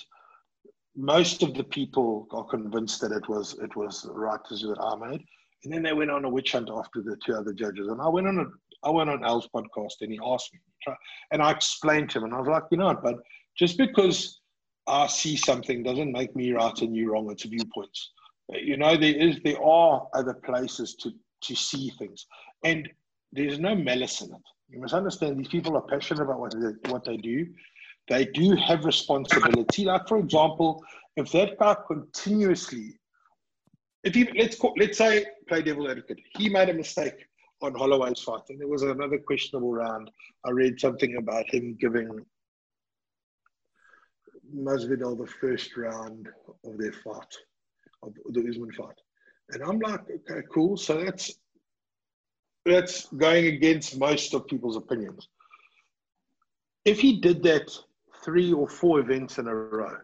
[0.95, 4.81] most of the people are convinced that it was it was the right decision that
[4.81, 5.23] I made.
[5.63, 7.87] And then they went on a witch hunt after the two other judges.
[7.87, 8.45] And I went on a
[8.87, 10.59] I went on Al's podcast and he asked me,
[11.31, 13.15] and I explained to him, and I was like, you know what, but
[13.57, 14.41] just because
[14.87, 17.31] I see something doesn't make me right and you wrong.
[17.31, 18.11] It's viewpoints.
[18.49, 21.11] You know, there is there are other places to
[21.43, 22.25] to see things,
[22.63, 22.89] and
[23.31, 24.41] there's no malice in it.
[24.69, 27.47] You must understand these people are passionate about what they, what they do.
[28.07, 29.85] They do have responsibility.
[29.85, 30.83] Like for example,
[31.15, 32.99] if that guy continuously,
[34.03, 37.25] if he let's call, let's say play devil advocate, he made a mistake
[37.61, 40.11] on Holloway's fight, and there was another questionable round.
[40.45, 42.25] I read something about him giving
[44.53, 46.27] Masvidal the first round
[46.65, 47.33] of their fight,
[48.03, 48.95] of the Usman fight.
[49.49, 50.77] And I'm like, okay, cool.
[50.77, 51.33] So that's
[52.65, 55.27] that's going against most of people's opinions.
[56.85, 57.71] If he did that
[58.23, 59.97] three or four events in a row,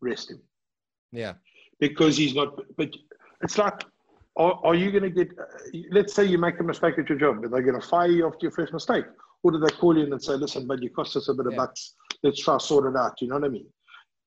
[0.00, 0.40] rest him.
[1.10, 1.34] Yeah.
[1.80, 2.90] Because he's not, but
[3.42, 3.84] it's like,
[4.36, 5.30] are, are you going to get,
[5.90, 8.26] let's say you make a mistake at your job, are they going to fire you
[8.26, 9.04] after your first mistake?
[9.42, 11.46] Or do they call you in and say, listen, but you cost us a bit
[11.46, 13.20] of bucks, let's try sort it out?
[13.20, 13.66] You know what I mean?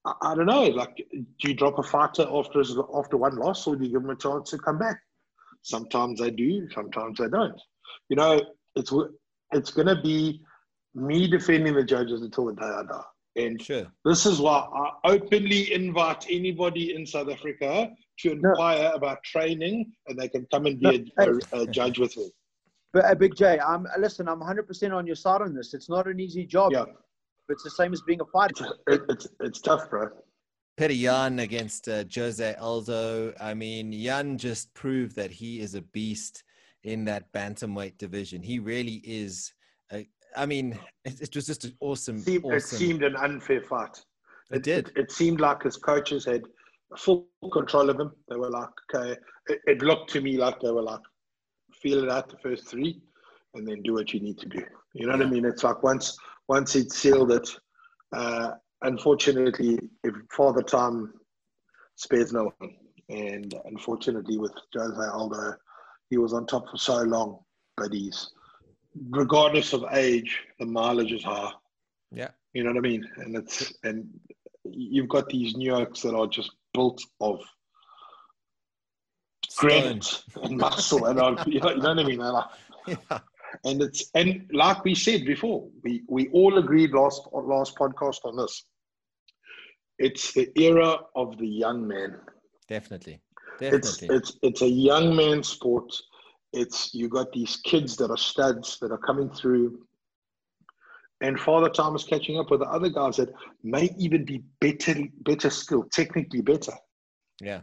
[0.05, 0.63] I, I don't know.
[0.63, 2.61] Like, do you drop a fighter after
[2.95, 4.99] after one loss, or do you give them a chance to come back?
[5.63, 7.59] Sometimes they do, sometimes they don't.
[8.09, 8.41] You know,
[8.75, 8.91] it's
[9.51, 10.41] it's going to be
[10.95, 13.03] me defending the judges until the day I die.
[13.37, 13.87] And Sure.
[14.03, 18.49] this is why I openly invite anybody in South Africa to No.
[18.51, 22.29] inquire about training, and they can come and be a, a, a judge with me.
[22.93, 24.27] But uh, Big J, I'm listen.
[24.27, 25.73] I'm 100 percent on your side on this.
[25.73, 26.73] It's not an easy job.
[26.73, 26.95] Yeah, But
[27.51, 28.67] it's the same as being a fighter.
[28.87, 30.09] it, it's it's tough, bro.
[30.79, 33.33] Petr Yan against uh, Jose Aldo.
[33.39, 36.43] I mean, Yan just proved that he is a beast
[36.83, 38.41] in that bantamweight division.
[38.41, 39.53] He really is.
[39.91, 43.61] A, I mean, it, it was just an awesome, It seemed, it seemed an unfair
[43.61, 44.03] fight.
[44.51, 44.87] It did.
[44.89, 46.43] It, it seemed like his coaches had
[46.97, 48.11] full control of him.
[48.29, 49.17] They were like, okay.
[49.47, 51.01] It, it looked to me like they were like,
[51.73, 53.01] feel it out the first three,
[53.53, 54.63] and then do what you need to do.
[54.93, 55.45] You know what I mean?
[55.45, 56.17] It's like once
[56.51, 57.49] once he'd sealed it.
[58.13, 61.13] Uh, unfortunately, if Father Time
[61.95, 62.71] spares no one,
[63.07, 65.55] and unfortunately with Jose Aldo,
[66.09, 67.39] he was on top for so long,
[67.77, 68.31] but he's
[69.11, 71.53] regardless of age, the mileage is high.
[72.11, 72.31] Yeah.
[72.51, 73.09] You know what I mean?
[73.15, 74.09] And it's and
[74.65, 77.39] you've got these New Yorks that are just built of
[79.55, 82.19] granite and muscle, and you, know, you know what I mean?
[82.19, 82.45] Like,
[82.87, 83.19] Yeah.
[83.65, 88.37] And it's and like we said before, we we all agreed last last podcast on
[88.37, 88.65] this.
[89.99, 92.19] It's the era of the young man.
[92.67, 93.21] Definitely.
[93.59, 94.17] It's Definitely.
[94.17, 95.93] it's it's a young man sport.
[96.53, 99.79] It's you got these kids that are studs that are coming through,
[101.21, 103.29] and Father Time is catching up with the other guys that
[103.63, 106.73] may even be better better skilled, technically better.
[107.41, 107.61] yeah.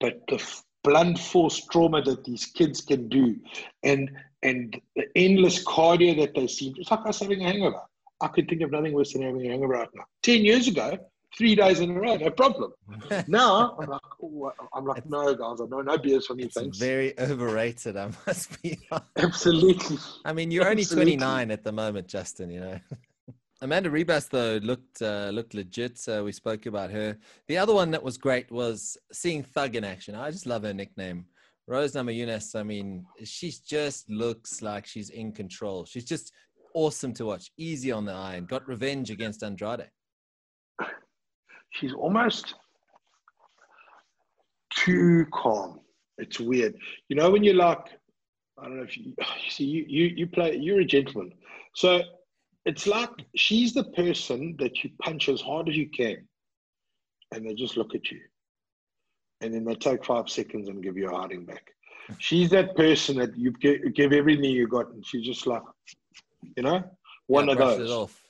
[0.00, 0.38] But the
[0.84, 3.36] blunt force trauma that these kids can do,
[3.82, 4.10] and
[4.42, 7.80] and the endless cardio that they see, it's like us having a hangover.
[8.20, 10.04] I could think of nothing worse than having a hangover right now.
[10.22, 10.98] Ten years ago,
[11.36, 12.72] three days in a row, no problem.
[13.28, 16.54] Now I'm like, oh, I'm like, no, guys, I know no beers from you, It's
[16.54, 16.78] thanks.
[16.78, 19.06] very overrated, I must be honest.
[19.16, 19.98] Absolutely.
[20.24, 22.50] I mean, you're only 29 at the moment, Justin.
[22.50, 22.80] You know.
[23.62, 25.96] Amanda Ribas though looked uh, looked legit.
[25.96, 27.16] So we spoke about her.
[27.46, 30.16] The other one that was great was seeing Thug in action.
[30.16, 31.26] I just love her nickname,
[31.68, 32.58] Rose Namajunas.
[32.58, 35.84] I mean, she just looks like she's in control.
[35.84, 36.32] She's just
[36.74, 39.88] awesome to watch, easy on the eye, and got revenge against Andrade.
[41.70, 42.54] She's almost
[44.76, 45.80] too calm.
[46.18, 46.74] It's weird.
[47.08, 47.86] You know when you're like,
[48.58, 50.56] I don't know if you, you see you, you you play.
[50.56, 51.32] You're a gentleman,
[51.76, 52.02] so
[52.64, 56.16] it's like she's the person that you punch as hard as you can,
[57.34, 58.20] and they just look at you,
[59.40, 61.70] and then they take five seconds and give you a hiding back.
[62.18, 65.62] She's that person that you give, give everything you got, and she's just like,
[66.56, 66.82] you know,
[67.28, 67.78] one Yeah, of those.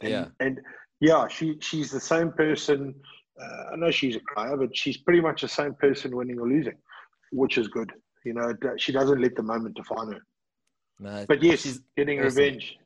[0.00, 0.26] And, yeah.
[0.40, 0.60] and
[1.00, 2.94] yeah, she she's the same person.
[3.40, 6.48] Uh, I know she's a crier, but she's pretty much the same person winning or
[6.48, 6.76] losing,
[7.32, 7.90] which is good.
[8.24, 10.20] You know, she doesn't let the moment define her.
[11.00, 12.36] No, But yes, she's getting awesome.
[12.36, 12.76] revenge.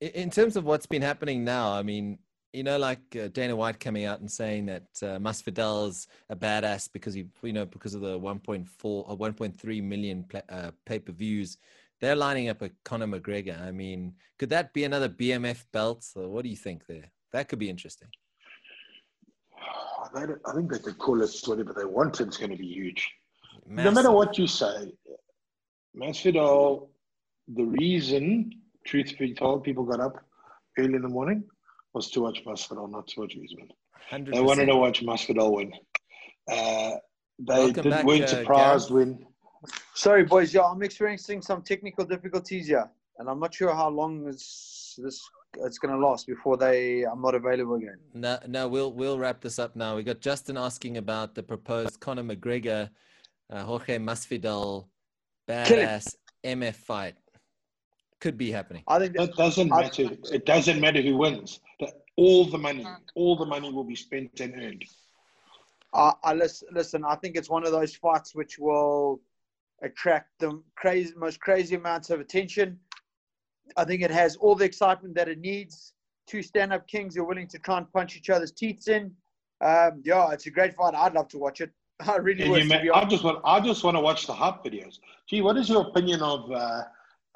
[0.00, 2.18] In- terms of what's been happening now, I mean,
[2.52, 6.88] you know, like uh, Dana White coming out and saying that uh, Masvidal's a badass
[6.92, 11.12] because he, you know, because of the 1.4 or 1.3 million pla- uh, pay per
[11.12, 11.58] views.
[12.00, 13.60] They're lining up a Conor McGregor.
[13.60, 16.06] I mean, could that be another BMF belt?
[16.14, 17.10] Or what do you think there?
[17.32, 18.08] That could be interesting.
[20.14, 22.20] I think they could call it whatever they want.
[22.20, 23.10] It's going to be huge.
[23.66, 24.92] No matter what you say,
[25.96, 26.88] Masvidal.
[27.54, 28.52] The reason,
[28.88, 30.24] truth be told, people got up
[30.78, 31.44] early in the morning
[31.92, 33.68] was to watch Masvidal, not to watch Usman.
[34.10, 34.32] 100%.
[34.32, 35.72] They wanted to watch Masvidal win.
[36.50, 36.92] Uh,
[37.38, 39.26] they Welcome did, back, weren't uh, surprised when.
[39.94, 40.54] Sorry, boys.
[40.54, 45.20] Yeah, I'm experiencing some technical difficulties here, and I'm not sure how long this this
[45.64, 47.98] it's going to last before they I'm not available again.
[48.14, 49.96] No, no, we'll we'll wrap this up now.
[49.96, 52.90] We got Justin asking about the proposed Conor McGregor,
[53.50, 54.86] uh, Jorge Masvidal,
[55.48, 55.88] Kill him.
[55.88, 57.16] badass MF fight.
[58.20, 58.82] Could be happening.
[58.88, 60.08] I think that, It doesn't I- matter.
[60.32, 61.60] It doesn't matter who wins.
[61.80, 64.84] The- All the money, all the money will be spent and earned.
[65.94, 67.04] I, I listen, listen.
[67.04, 69.20] I think it's one of those fights which will
[69.82, 72.78] attract the crazy, most crazy amounts of attention.
[73.76, 75.92] I think it has all the excitement that it needs.
[76.26, 79.14] Two stand-up kings who are willing to try and punch each other's teeth in.
[79.60, 80.94] Um, yeah, it's a great fight.
[80.94, 81.70] I'd love to watch it.
[82.00, 82.64] I really would.
[82.64, 84.98] you to ma- be I just want, I just want to watch the hype videos.
[85.28, 86.50] Gee, what is your opinion of?
[86.50, 86.82] Uh,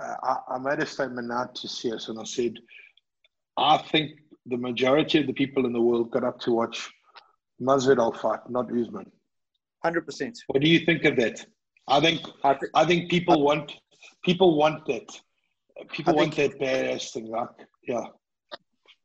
[0.03, 2.55] I, I made a statement out to CS, and I said,
[3.57, 4.13] I think
[4.47, 6.91] the majority of the people in the world got up to watch
[7.61, 9.11] Masvidal fight, not Usman.
[9.83, 10.39] Hundred percent.
[10.49, 11.45] What do you think of that?
[11.89, 13.73] I think, I think I think people want,
[14.25, 15.09] people want that.
[15.91, 17.49] People I want that badass thing, like,
[17.87, 18.05] yeah.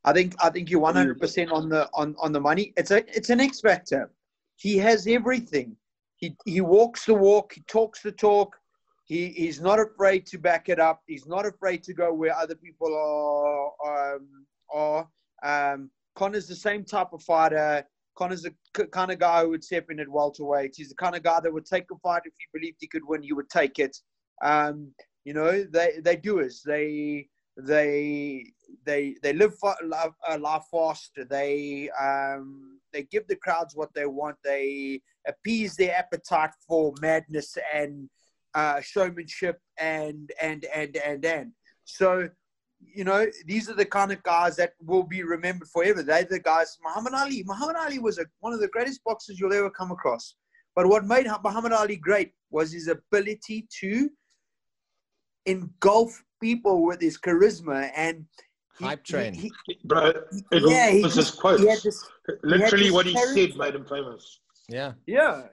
[0.06, 2.74] I think I think you're 100 percent on the on, on the money.
[2.78, 4.12] It's a it's an X factor.
[4.56, 5.76] He has everything.
[6.16, 7.54] He he walks the walk.
[7.54, 8.56] He talks the talk.
[9.08, 11.02] He he's not afraid to back it up.
[11.08, 15.08] He's not afraid to go where other people are um, are.
[15.44, 17.86] Um, Conor's the same type of fighter.
[18.16, 18.54] Conor's the
[18.88, 20.74] kind of guy who would step in at welterweight.
[20.76, 23.08] He's the kind of guy that would take a fight if he believed he could
[23.08, 23.24] win.
[23.24, 23.96] He would take it.
[24.44, 24.92] Um,
[25.24, 26.62] you know, they they do us.
[26.66, 28.52] They they
[28.86, 29.54] they they live
[29.86, 31.12] life uh, live fast.
[31.30, 34.36] They um, they give the crowds what they want.
[34.44, 38.10] They appease their appetite for madness and
[38.54, 41.52] uh, showmanship and and and and and.
[41.86, 42.30] So,
[42.80, 46.04] you know, these are the kind of guys that will be remembered forever.
[46.04, 46.78] They're the guys.
[46.84, 47.44] Muhammad Ali.
[47.46, 50.36] Muhammad Ali was a, one of the greatest boxers you'll ever come across.
[50.76, 54.10] But what made Muhammad Ali great was his ability to
[55.46, 58.26] engulf people with his charisma and
[58.78, 59.34] he- Hype train.
[59.34, 59.52] he-
[59.86, 60.14] Bro,
[60.52, 61.62] it yeah, he was his just- quotes.
[61.64, 62.06] he had this-
[62.44, 63.48] Literally, this what he character.
[63.48, 64.40] said made him famous.
[64.70, 64.94] Yeah.
[65.08, 65.48] yeah.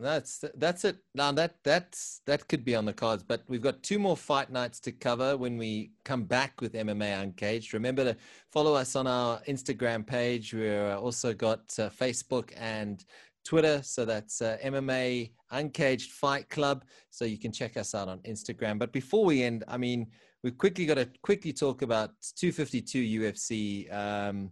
[0.00, 0.96] That's that's it.
[1.14, 4.50] Now that that's that could be on the cards, but we've got two more fight
[4.50, 7.74] nights to cover when we come back with MMA Uncaged.
[7.74, 8.16] Remember to
[8.50, 10.54] follow us on our Instagram page.
[10.54, 13.04] We're also got uh, Facebook and
[13.44, 16.84] Twitter, so that's uh, MMA Uncaged Fight Club.
[17.10, 18.78] So you can check us out on Instagram.
[18.78, 20.06] But before we end, I mean,
[20.42, 23.92] we've quickly got to quickly talk about 252 UFC.
[23.92, 24.50] Um,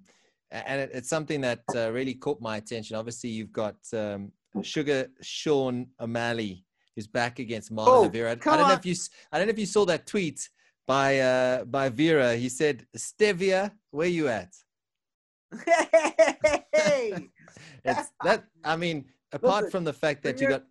[0.51, 2.97] and it, it's something that uh, really caught my attention.
[2.97, 4.33] Obviously, you've got um,
[4.63, 6.65] Sugar Sean O'Malley
[6.97, 8.33] is back against Marlon Oh, Rivera.
[8.33, 8.95] I don't know if you
[9.33, 10.49] I don't know if you saw that tweet
[10.87, 12.35] by uh, by Vera.
[12.37, 14.53] He said, "Stevia, where you at?"
[16.75, 17.31] hey,
[17.85, 18.45] that.
[18.65, 20.65] I mean, apart Listen, from the fact that you got,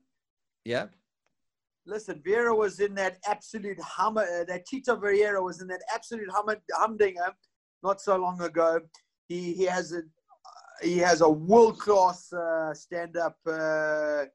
[0.66, 0.88] yeah,
[1.86, 4.24] listen, Vera was in that absolute hummer.
[4.24, 7.34] Uh, that Chito Vera was in that absolute hummer, humdinger
[7.84, 8.82] not so long ago.
[9.28, 10.02] He he has a
[10.82, 14.26] he has a world class uh, stand up uh,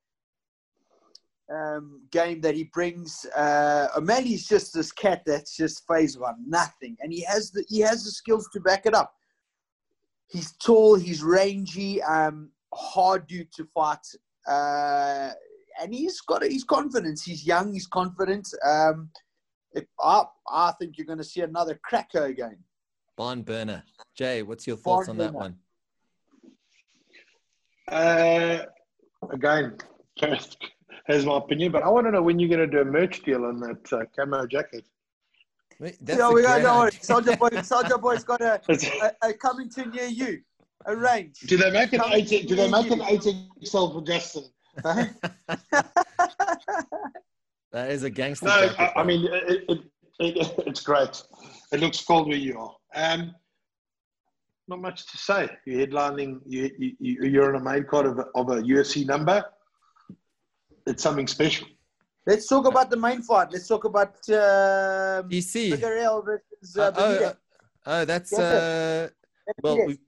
[1.52, 3.26] um, game that he brings.
[3.36, 7.80] Uh, O'Malley's just this cat that's just phase one, nothing, and he has the he
[7.80, 9.12] has the skills to back it up.
[10.28, 14.06] He's tall, he's rangy, um, hard dude to fight,
[14.48, 15.30] uh,
[15.80, 17.22] and he's got he's confidence.
[17.22, 18.48] He's young, he's confident.
[18.64, 19.10] Um,
[19.74, 22.58] if, I I think you're going to see another cracker again.
[23.16, 23.82] barn burner.
[24.14, 25.56] Jay, what's your thoughts on Barn that one?
[27.92, 28.64] Uh,
[29.30, 29.76] again,
[30.18, 30.56] Gareth
[31.06, 33.22] has my opinion, but I want to know when you're going to do a merch
[33.22, 34.84] deal on that uh, camo jacket.
[35.78, 36.98] Wait, That's yeah, we got no worries.
[37.02, 40.40] Soldier Boy, Soldier Boy's got a, a, a coming to near you,
[40.86, 41.40] a range.
[41.40, 42.28] Do they make an Come eight?
[42.28, 43.06] Do they to make an you.
[43.08, 43.24] eight
[43.66, 44.44] XL for Justin?
[44.82, 45.04] Huh?
[47.72, 48.46] that is a gangster.
[48.46, 49.78] no, I, I mean it, it,
[50.20, 51.22] it, it's great.
[51.72, 52.74] It looks cold where you are.
[52.94, 53.34] Um,
[54.68, 55.48] not much to say.
[55.66, 56.40] You're headlining.
[56.46, 59.44] You, you, you- you're on a main card of a, of a UFC number.
[60.86, 61.68] It's something special.
[62.26, 63.48] Let's talk about the main fight.
[63.52, 65.72] Let's talk about um, DC.
[65.72, 67.32] Figueiredo versus uh, Uh, oh, uh,
[67.86, 69.08] oh, that's Yes, uh,
[69.62, 69.86] well, Benavidez.
[69.86, 69.98] we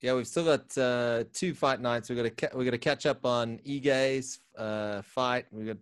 [0.00, 2.10] yeah, we've still got uh, two fight nights.
[2.10, 5.46] We're gonna ca- we're gonna catch up on Ige's uh, fight.
[5.52, 5.76] We got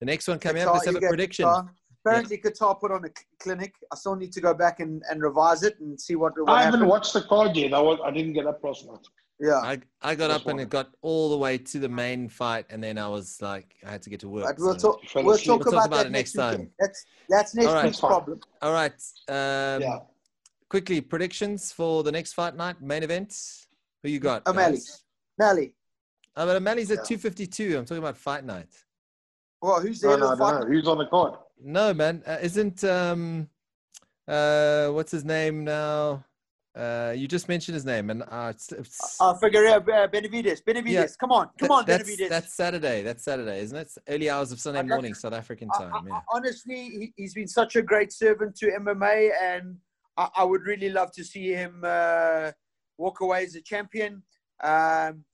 [0.00, 0.70] the next one coming up.
[0.70, 1.44] Kattar, Let's have you a prediction.
[1.46, 1.68] Kattar.
[2.04, 3.74] Apparently, Kattar put on a cl- clinic.
[3.92, 6.62] I still need to go back and, and revise it and see what, what I
[6.62, 6.90] haven't happened.
[6.90, 7.72] watched the card yet.
[7.74, 9.06] I, was, I didn't get up last night.
[9.40, 12.28] Yeah, I I got That's up and it got all the way to the main
[12.28, 14.44] fight, and then I was like, I had to get to work.
[14.46, 15.00] but we'll so- talk.
[15.24, 16.58] We'll talk We'll talk about, about that it next weekend.
[16.58, 16.70] time.
[16.78, 17.84] That's that's next All right.
[17.84, 18.40] week's problem.
[18.60, 18.92] All right.
[19.28, 19.98] Um, yeah.
[20.68, 23.34] Quickly, predictions for the next fight night, main event.
[24.02, 24.46] Who you got?
[24.46, 24.72] O'Malley.
[24.76, 25.02] guys?
[25.38, 25.74] Mally.
[26.36, 27.16] Oh, but O'Malley's at Yeah.
[27.16, 27.78] 252.
[27.78, 28.68] I'm talking about fight night.
[29.60, 30.60] Well, who's the No, head no, I of the don't fight?
[30.68, 30.72] know.
[30.74, 31.34] Who's on the card?
[31.64, 32.22] No, man.
[32.26, 33.48] Uh, isn't um,
[34.28, 36.24] uh, what's his name now?
[36.74, 40.90] Uh, you just mentioned his name, and uh, it's, it's, Uh, Figueiredo, uh, Benavidez, Benavidez.
[40.90, 41.06] Yeah.
[41.20, 42.28] Come on, come that- on, that's, Benavidez.
[42.30, 43.02] that's Saturday.
[43.02, 43.80] That's Saturday, isn't it?
[43.82, 45.92] It's early hours of Sunday I morning, South African time.
[45.94, 46.20] I- Yeah.
[46.32, 49.76] Honestly, he, he's been such a great servant to MMA, and
[50.16, 52.52] I, I would really love to see him uh,
[52.96, 54.22] walk away as a champion.
[54.64, 55.24] Um,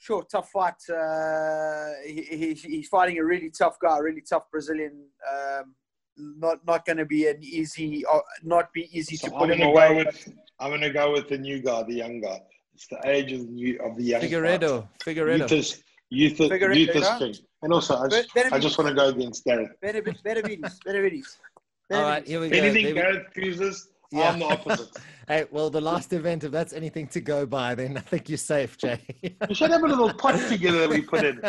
[0.00, 0.74] sure, tough fight.
[0.92, 5.04] Uh, he, he, he's fighting a really tough guy, a really tough Brazilian.
[5.32, 5.74] Um,
[6.42, 9.50] not not going to be an easy, uh, not be easy So to I'm put
[9.52, 9.88] him gonna away.
[9.88, 10.28] go with
[10.58, 12.40] I'm gonna go with the new guy, the young guy.
[12.74, 15.20] It's the age of the new of the young Figueiredo, fighter.
[15.20, 15.38] Figueiredo.
[15.38, 17.34] Youth is youth, is- Figueiredo, youth is king.
[17.62, 19.70] And also, I just, I just want to go against Gareth.
[19.84, 21.26] Benavidez, Benavidez, Benavidez.
[21.92, 22.56] All right, here we go.
[22.56, 24.30] Anything There we- Gareth chooses, Yeah.
[24.30, 24.88] I'm the opposite.
[25.28, 28.36] Hey, well, the last event, if that's anything to go by, then I think you're
[28.36, 28.98] safe, Jay.
[29.48, 31.40] we should have a little pot together that we put in.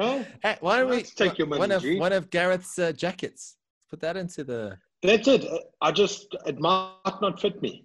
[0.00, 0.24] Huh?
[0.42, 2.00] Hey, why don't we Let's take your money, one of G.
[2.00, 3.56] one of Gareth's uh, jackets?
[3.90, 4.78] Put that into the.
[5.02, 5.44] That's it.
[5.82, 7.84] I just it might not fit me.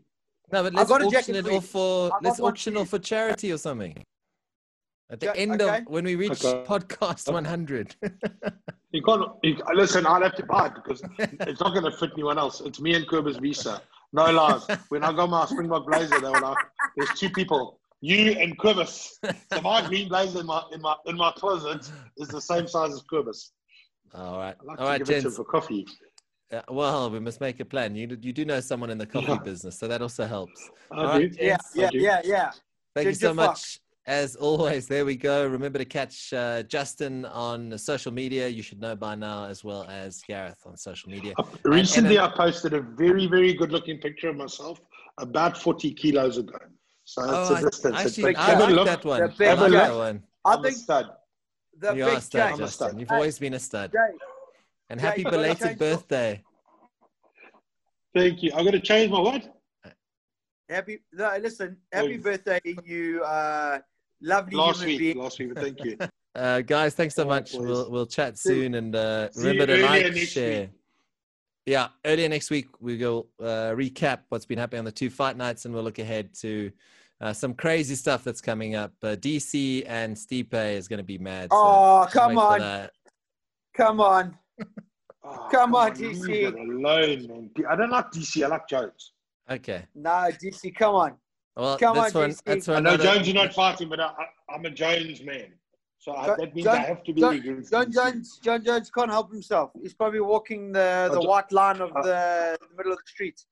[0.53, 2.87] No, but let's got a auction jacket it for off for let's auction for off
[2.87, 4.01] for charity or something.
[5.11, 5.79] At the Ja- end okay.
[5.79, 6.63] of when we reach Okay.
[6.67, 7.95] podcast 100.
[8.91, 10.07] You can't you, listen.
[10.07, 12.59] I'll have to buy it because it's not going to fit anyone else.
[12.61, 13.83] It's me and Kerber's visa.
[14.13, 14.65] No lies.
[14.89, 16.57] When I got my Springbok blazer, they were like,
[16.97, 19.09] "There's two people, you and Kerbis."
[19.53, 21.87] So my green blazer in my in my in my closet
[22.17, 23.51] is the same size as Kerbis.
[24.15, 25.35] All right, I like all to right, give it to gents.
[25.37, 25.85] for coffee.
[26.51, 27.93] Uh, well, we must make a plan.
[27.95, 29.37] You you do know someone in the coffee Yeah.
[29.37, 30.67] business, so that also helps.
[30.91, 31.37] I All right, do.
[31.39, 31.71] Yeah, gents.
[31.75, 31.97] yeah, do.
[31.99, 32.51] yeah, yeah.
[32.95, 33.49] Thank you so fuck.
[33.51, 33.79] much.
[34.09, 35.45] As always, there we go.
[35.45, 38.47] Remember to catch uh, Justin on social media.
[38.47, 41.35] You should know by now, as well as Gareth on social media.
[41.63, 44.81] Recently, and- I posted a very, very good-looking picture of myself
[45.19, 46.57] about 40 kilos ago.
[47.03, 47.95] So it's Oh, a distance.
[47.95, 48.35] I, actually, big.
[48.37, 48.85] I Have a like look.
[48.87, 49.21] that one.
[49.21, 50.23] I like that one.
[50.43, 51.05] I I'm a think stud.
[51.77, 52.53] the You are a stud, change.
[52.53, 52.87] I'm a Justin.
[52.89, 52.99] stud.
[52.99, 53.91] You've always been a stud.
[53.91, 54.17] Jay,
[54.89, 56.41] And happy you gotta belated birthday.
[58.15, 58.49] Thank you.
[58.55, 59.55] I'm going to change my what?
[60.67, 62.23] Happy, no, listen, happy Oh.
[62.23, 63.79] birthday, you uh,
[64.21, 64.99] lovely Last week.
[64.99, 65.17] being.
[65.17, 65.53] Last week.
[65.53, 65.97] but Thank you.
[66.35, 67.53] Uh, guys, thanks so All much.
[67.53, 67.61] right.
[67.63, 70.61] We'll we'll chat See- soon, and uh, see remember to like, next share.
[70.61, 70.69] week.
[71.65, 75.37] Yeah, earlier next week we will uh, recap what's been happening on the two fight
[75.37, 76.71] nights, and we'll look ahead to
[77.19, 78.93] uh, some crazy stuff that's coming up.
[79.03, 81.49] Uh, DC and Stipe is going to be mad.
[81.51, 82.89] so Oh, come on.
[83.75, 84.37] Come on.
[85.23, 86.47] Oh, Come on, leave DC.
[86.53, 87.49] alone, man.
[87.69, 88.43] I don't like DC.
[88.43, 89.13] I like Jones.
[89.49, 89.83] Okay.
[89.95, 91.13] No, DC, come on.
[91.59, 92.29] Well, Come that's on, one.
[92.31, 92.43] DC.
[92.45, 95.53] That's I know another- Jones is not fighting, but I, I, I'm a Jones man.
[95.97, 98.89] So I, that means Jon- I have to be Jon- against Jon Jones, Jon Jones
[98.89, 99.71] can't help himself.
[99.81, 103.09] He's probably walking the, the ju- white line of I- the, the middle of the
[103.09, 103.43] street.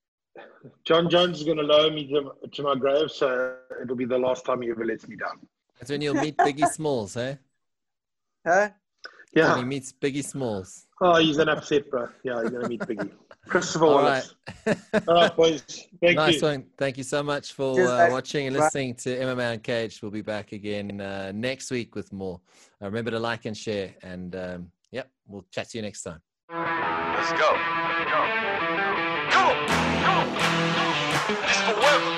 [0.85, 4.17] Jon Jones is going to lower me to, to my grave, so it'll be the
[4.19, 5.39] last time he ever lets me down.
[5.79, 7.35] That's when you'll meet Biggie Smalls, eh?
[8.45, 8.69] Huh?
[9.33, 9.57] When Yeah.
[9.57, 10.85] he meets Biggie Smalls.
[11.01, 12.07] Oh, he's an upset, bro.
[12.23, 13.11] Yeah, he's going to meet Biggie.
[13.47, 14.33] Christopher All Wallace.
[14.65, 14.77] right.
[15.07, 15.63] All right, boys.
[16.01, 16.47] Thank nice you.
[16.47, 16.65] one.
[16.77, 20.01] Thank you so much for uh, watching and listening to MMA Uncaged.
[20.01, 22.39] We'll be back again uh, next week with more.
[22.81, 23.95] Uh, remember to like and share.
[24.03, 26.21] And um, yep, we'll chat to you next time.
[26.49, 27.37] Let's go.
[27.37, 27.49] Go.
[29.31, 29.57] Come on.
[30.03, 30.27] Come on.
[31.27, 32.11] This forever.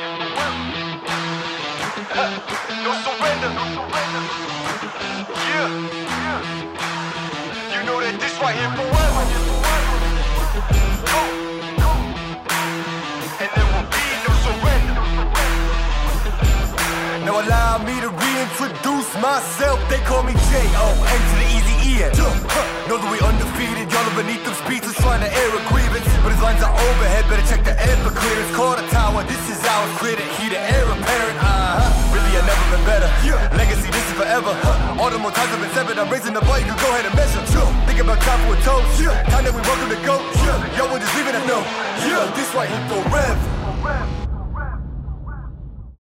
[2.84, 3.49] no surrender.
[3.53, 4.23] No surrender.
[5.49, 5.69] Yeah.
[6.19, 7.80] Yeah.
[7.80, 9.48] You know that this right here forever.
[18.49, 20.87] introduce myself, they call me J.O.
[21.05, 22.17] N to the easy end.
[22.89, 26.05] Know that we undefeated, y'all are beneath them speeches trying to air a grievance.
[26.25, 28.49] But his lines are overhead, better check the air for clearance.
[28.57, 30.25] Call the tower, this is our credit.
[30.41, 31.37] He the air apparent.
[31.37, 32.13] Uh-huh.
[32.15, 33.09] Really, i never been better.
[33.53, 34.51] Legacy, this is forever.
[34.65, 34.97] Huh.
[34.97, 37.05] All the more times have been seven, I'm raising the bar, you can go ahead
[37.05, 37.41] and measure.
[37.85, 38.97] Think about time for a toast.
[39.29, 40.17] Time that we welcome to go.
[40.73, 41.61] Yo, we're just leaving it no.
[42.33, 44.18] This right here for Rev.